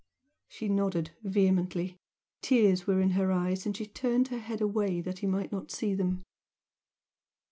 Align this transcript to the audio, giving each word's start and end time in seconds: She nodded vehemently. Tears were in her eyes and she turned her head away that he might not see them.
She 0.47 0.67
nodded 0.67 1.11
vehemently. 1.21 1.99
Tears 2.41 2.87
were 2.87 3.01
in 3.01 3.11
her 3.11 3.31
eyes 3.31 3.67
and 3.67 3.77
she 3.77 3.85
turned 3.85 4.29
her 4.29 4.39
head 4.39 4.59
away 4.59 4.99
that 4.99 5.19
he 5.19 5.27
might 5.27 5.51
not 5.51 5.69
see 5.69 5.93
them. 5.93 6.23